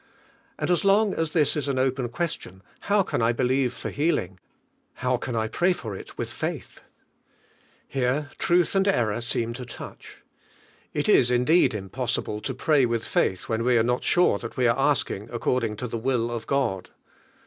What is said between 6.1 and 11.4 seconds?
Willi faithf Here Irulb and error seem to touch. It is